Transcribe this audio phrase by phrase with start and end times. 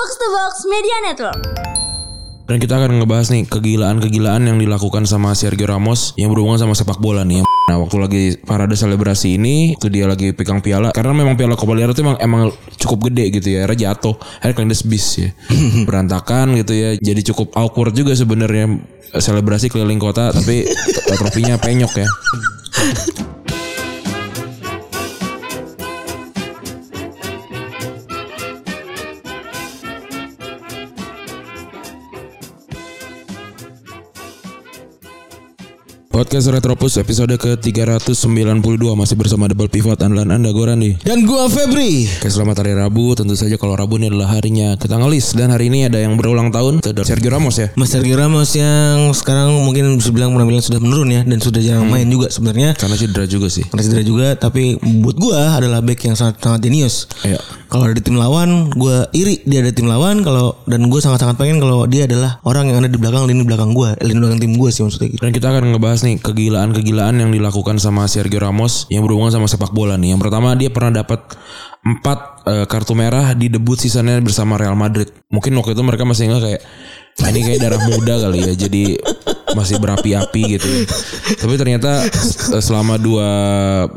[0.00, 1.44] Box to Box Media Network.
[2.48, 6.96] Dan kita akan ngebahas nih kegilaan-kegilaan yang dilakukan sama Sergio Ramos yang berhubungan sama sepak
[6.96, 7.44] bola nih.
[7.68, 11.76] Nah waktu lagi parade selebrasi ini itu dia lagi pegang piala karena memang piala Copa
[11.76, 12.48] del Rey itu emang, emang
[12.80, 13.68] cukup gede gitu ya.
[13.68, 15.28] Akhirnya jatuh, akhirnya kelindes bis ya.
[15.92, 16.96] Berantakan gitu ya.
[16.96, 18.80] Jadi cukup awkward juga sebenarnya
[19.12, 20.64] selebrasi keliling kota tapi
[21.20, 22.08] trofinya penyok ya.
[36.20, 38.60] Podcast Retropus episode ke-392
[38.92, 40.92] masih bersama Double Pivot andalan Anda gue Randi.
[41.00, 42.04] Dan gua Febri.
[42.20, 45.72] Oke selamat hari Rabu Tentu saja kalau Rabu ini adalah harinya kita ngelis Dan hari
[45.72, 50.12] ini ada yang berulang tahun Sergio Ramos ya Mas Sergio Ramos yang sekarang mungkin bisa
[50.12, 52.76] bilang penampilan sudah menurun ya dan sudah jarang main juga sebenarnya.
[52.76, 56.68] Karena cedera juga sih Karena cedera juga tapi buat gua adalah back yang sangat sangat
[56.68, 57.08] jenius.
[57.24, 57.40] Iya
[57.70, 61.00] Kalau ada di tim lawan, gua iri dia ada di tim lawan kalau dan gua
[61.00, 64.42] sangat-sangat pengen kalau dia adalah orang yang ada di belakang lini belakang gua, lini belakang
[64.42, 65.22] tim gua sih maksudnya gitu.
[65.22, 69.70] Dan kita akan ngebahas nih kegilaan-kegilaan yang dilakukan sama Sergio Ramos yang berhubungan sama sepak
[69.70, 70.16] bola nih.
[70.16, 71.22] Yang pertama dia pernah dapat
[71.80, 72.18] empat
[72.50, 75.12] eh, kartu merah di debut seasonnya bersama Real Madrid.
[75.30, 76.60] Mungkin waktu itu mereka masih nggak kayak
[77.20, 78.52] "Ah, ini kayak darah muda kali ya.
[78.56, 78.96] Jadi
[79.54, 80.70] masih berapi-api gitu.
[81.38, 82.02] Tapi ternyata
[82.56, 83.26] eh, selama dua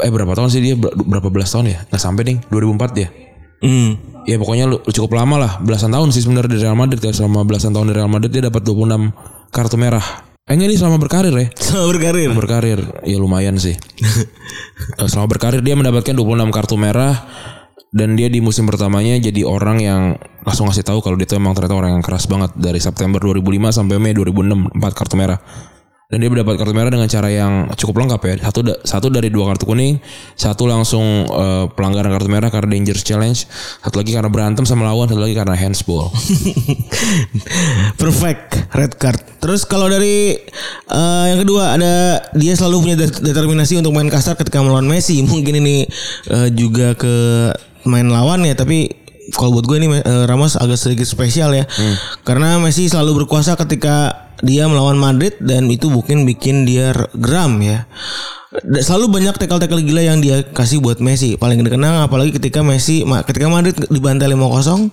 [0.00, 1.78] eh berapa tahun sih dia Ber- berapa belas tahun ya?
[1.86, 3.08] Nggak sampai ding 2004 ya.
[3.60, 3.90] Hmm.
[4.24, 7.44] Ya pokoknya lu- cukup lama lah belasan tahun sih sebenarnya di Real Madrid ya selama
[7.44, 9.12] belasan tahun di Real Madrid dia dapat 26
[9.50, 10.29] kartu merah.
[10.50, 11.46] Enggak ini selama berkarir ya.
[11.54, 12.34] Sama berkarir.
[12.34, 12.80] berkarir.
[13.06, 13.78] Ya lumayan sih.
[14.80, 17.28] Eh, selama berkarir dia mendapatkan 26 kartu merah
[17.92, 20.02] dan dia di musim pertamanya jadi orang yang
[20.40, 23.76] langsung ngasih tahu kalau dia tuh emang ternyata orang yang keras banget dari September 2005
[23.76, 25.36] sampai Mei 2006 4 kartu merah
[26.10, 29.54] dan dia mendapat kartu merah dengan cara yang cukup lengkap ya satu satu dari dua
[29.54, 30.02] kartu kuning
[30.34, 33.46] satu langsung eh, pelanggaran kartu merah karena dangerous challenge
[33.78, 36.10] satu lagi karena berantem sama lawan satu lagi karena handsball
[38.00, 39.20] Perfect red card.
[39.40, 40.36] Terus kalau dari
[40.88, 45.20] eh, yang kedua ada dia selalu punya det- determinasi untuk main kasar ketika melawan Messi.
[45.22, 45.86] Mungkin ini
[46.30, 47.14] eh, juga ke
[47.86, 48.92] main lawan ya, tapi
[49.34, 51.64] kalau buat gue ini eh, Ramos agak sedikit spesial ya.
[52.26, 57.84] Karena Messi selalu berkuasa ketika dia melawan Madrid dan itu mungkin bikin dia geram ya.
[58.82, 61.38] Selalu banyak tackle-tackle gila yang dia kasih buat Messi.
[61.38, 64.90] Paling dikenang apalagi ketika Messi ketika Madrid dibantai 5-0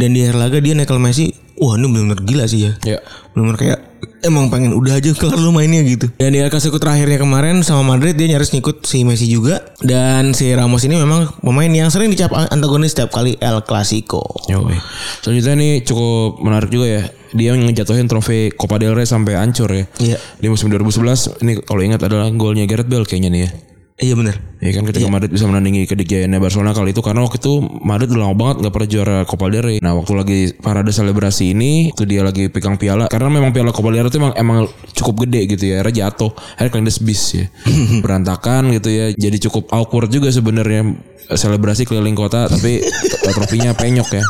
[0.00, 1.45] dan di akhir laga dia nekel Messi.
[1.56, 2.72] Wah, ini benar-benar gila sih ya.
[2.84, 2.98] ya
[3.32, 3.78] Benar-benar kayak
[4.24, 6.10] emang pengen udah aja kelar lu mainnya gitu.
[6.18, 10.52] Dan di Clasico terakhirnya kemarin sama Madrid dia nyaris ngikut si Messi juga dan si
[10.52, 14.24] Ramos ini memang pemain yang sering dicap antagonis setiap kali El Clasico.
[14.52, 14.76] Yoi.
[15.24, 17.02] Selanjutnya nih cukup menarik juga ya.
[17.36, 19.84] Dia yang ngejatuhin trofi Copa del Rey sampai hancur ya.
[20.00, 20.18] Iya.
[20.40, 23.50] Di musim 2011 ini kalau ingat adalah golnya Gareth Bale kayaknya nih ya.
[23.96, 24.36] Iya benar.
[24.60, 28.28] Ya kan ketika Madrid bisa menandingi kedikjayaannya Barcelona kali itu karena waktu itu Madrid udah
[28.28, 29.76] lama banget nggak pernah juara Copa del Rey.
[29.80, 33.88] Nah waktu lagi parade selebrasi ini itu dia lagi pegang piala karena memang piala Copa
[33.88, 34.58] del Rey itu emang emang
[34.92, 35.80] cukup gede gitu ya.
[35.80, 36.28] Akhirnya jatuh,
[36.60, 37.48] akhirnya kelindes bis ya.
[38.04, 39.16] Berantakan gitu ya.
[39.16, 40.92] Jadi cukup awkward juga sebenarnya
[41.32, 42.84] selebrasi keliling kota tapi
[43.32, 44.24] trofinya penyok ya.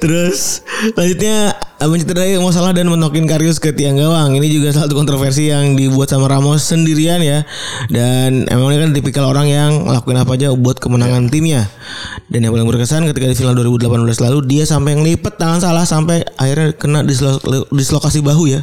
[0.00, 0.64] Terus
[0.96, 4.34] selanjutnya mencederai masalah dan menokin Karius ke tiang gawang.
[4.34, 7.48] Ini juga salah satu kontroversi yang dibuat sama Ramos sendirian ya.
[7.86, 11.64] Dan emang dia kan tipikal orang yang ngelakuin apa aja buat kemenangan timnya.
[12.26, 16.20] Dan yang paling berkesan ketika di final 2018 lalu dia sampai ngelipet tangan salah sampai
[16.34, 18.60] akhirnya kena dislo- dislokasi bahu ya.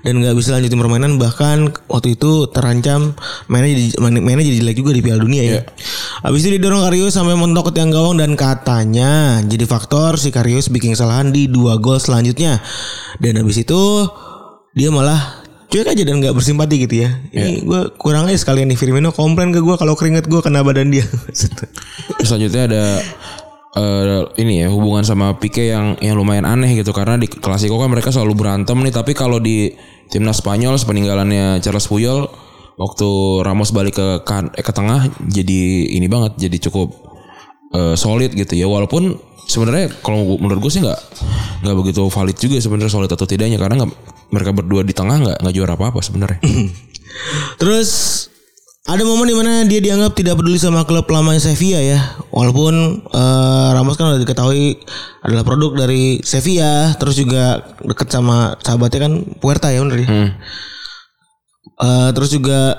[0.00, 3.16] Dan nggak bisa lanjutin permainan bahkan waktu itu terancam
[3.46, 5.60] mainnya jadi main- mainnya jadi jelek juga di Piala Dunia ya.
[6.20, 10.68] Habis itu didorong Karius sampai mentok ke tiang gawang dan katanya jadi faktor si Karius
[10.68, 12.60] bikin kesalahan di dua gol selanjutnya.
[13.16, 14.04] Dan habis itu
[14.76, 17.10] dia malah cuek aja dan nggak bersimpati gitu ya.
[17.32, 20.92] Ini gue kurang aja sekalian nih Firmino komplain ke gue kalau keringet gue kena badan
[20.92, 21.06] dia.
[22.26, 22.84] Selanjutnya ada
[23.80, 27.88] eh, ini ya hubungan sama Pique yang yang lumayan aneh gitu karena di Klasiko kan
[27.88, 29.72] mereka selalu berantem nih tapi kalau di
[30.10, 32.26] timnas Spanyol sepeninggalannya Charles Puyol
[32.80, 33.08] waktu
[33.44, 36.96] Ramos balik ke kan eh, ke tengah jadi ini banget jadi cukup
[37.76, 41.00] eh, solid gitu ya walaupun sebenarnya kalau menurut gue sih nggak
[41.60, 43.92] nggak begitu valid juga sebenarnya solid atau tidaknya karena nggak
[44.32, 46.40] mereka berdua di tengah nggak nggak juara apa apa sebenarnya
[47.60, 47.90] Terus
[48.88, 52.00] ada momen di mana dia dianggap tidak peduli sama klub lamanya Sevilla ya.
[52.32, 54.80] Walaupun eh, Ramos kan udah diketahui
[55.26, 60.08] adalah produk dari Sevilla, terus juga deket sama sahabatnya kan Puerta ya bener ya.
[61.80, 62.76] Eh, terus juga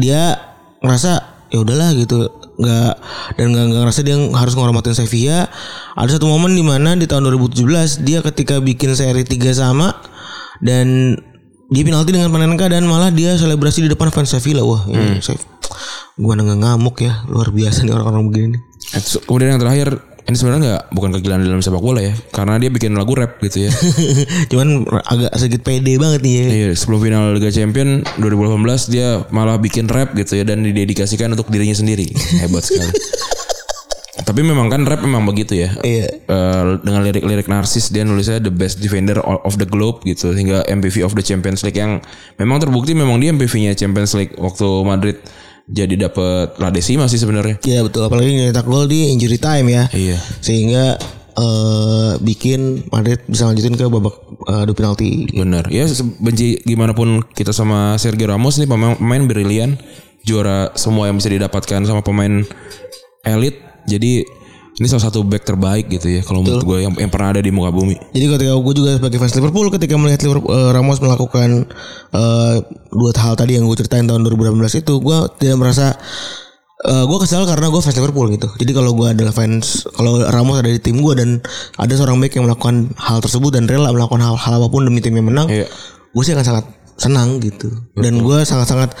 [0.00, 0.40] dia
[0.80, 1.10] ngerasa
[1.52, 2.32] ya udahlah gitu.
[2.56, 2.92] Nggak
[3.36, 5.48] dan nggak nggak ngerasa dia harus ngormatin Sevilla.
[5.96, 9.92] Ada satu momen di mana di tahun 2017 dia ketika bikin seri 3 sama
[10.64, 11.16] dan
[11.72, 14.64] dia penalti dengan Panenka dan malah dia selebrasi di depan fans Sevilla.
[14.64, 15.44] Wah ini Sev-
[16.20, 17.24] gua nggak ngamuk ya?
[17.28, 18.56] Luar biasa nih orang-orang begini.
[19.24, 19.88] Kemudian yang terakhir
[20.32, 23.68] ini sebenarnya nggak bukan kegilaan dalam sepak bola ya, karena dia bikin lagu rap gitu
[23.68, 23.72] ya.
[24.50, 26.46] Cuman agak sedikit pede banget nih ya.
[26.48, 31.52] Iya, sebelum final Liga Champion 2018 dia malah bikin rap gitu ya dan didedikasikan untuk
[31.52, 32.08] dirinya sendiri.
[32.40, 32.88] Hebat sekali.
[34.22, 35.76] Tapi memang kan rap memang begitu ya.
[35.84, 36.08] Iya.
[36.24, 41.04] Eh, dengan lirik-lirik narsis dia nulisnya the best defender of the globe gitu hingga MVP
[41.04, 42.00] of the Champions League yang
[42.40, 45.20] memang terbukti memang dia MVP-nya Champions League waktu Madrid
[45.68, 47.62] jadi dapat La Decima sih sebenarnya.
[47.62, 49.84] Iya betul apalagi nyetak gol di injury time ya.
[49.94, 50.18] Iya.
[50.42, 50.98] Sehingga
[51.32, 54.14] eh bikin Madrid bisa lanjutin ke babak
[54.50, 55.30] eh, adu penalti.
[55.32, 55.64] Bener.
[55.72, 55.88] Ya
[56.20, 59.80] benci gimana pun kita sama Sergio Ramos nih pemain, pemain brilian,
[60.26, 62.44] juara semua yang bisa didapatkan sama pemain
[63.24, 63.58] elit.
[63.86, 64.41] Jadi
[64.72, 67.52] ini salah satu back terbaik gitu ya kalau menurut gue yang, yang pernah ada di
[67.52, 67.92] muka bumi.
[68.16, 71.68] Jadi ketika gue juga sebagai fans Liverpool ketika melihat Liverpool, eh, Ramos melakukan
[72.12, 72.54] eh,
[72.88, 75.92] dua hal tadi yang gue ceritain tahun 2018 itu gue tidak merasa
[76.88, 78.48] eh, gue kesal karena gue fans Liverpool gitu.
[78.56, 81.44] Jadi kalau gue adalah fans kalau Ramos ada di tim gue dan
[81.76, 85.04] ada seorang back yang melakukan hal tersebut dan rela melakukan hal, hal apa pun demi
[85.04, 85.68] timnya menang, Iya.
[86.16, 86.64] gue sih akan sangat
[86.96, 87.68] senang gitu.
[87.92, 88.96] Dan gue sangat-sangat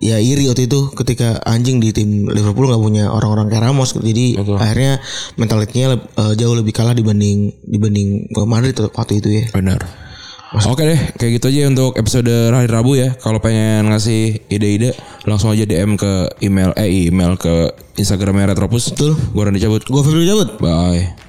[0.00, 4.40] ya iri waktu itu ketika anjing di tim Liverpool nggak punya orang-orang kayak Ramos jadi
[4.40, 5.00] akhirnya
[5.40, 10.06] mentalitinya eh, jauh lebih kalah dibanding dibanding Madrid waktu itu ya Benar.
[10.54, 13.18] Oke deh, kayak gitu aja untuk episode hari Rabu ya.
[13.18, 14.94] Kalau pengen ngasih ide-ide,
[15.26, 18.94] langsung aja DM ke email eh email ke Instagramnya Retropus.
[18.94, 19.18] Betul.
[19.34, 19.82] Gue Randy cabut.
[19.82, 21.25] gue Febri cabut Bye.